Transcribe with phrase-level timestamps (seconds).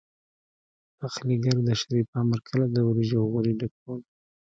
[0.99, 3.99] پخليګر د شريف په امر کله د وريجو غوري ډکول.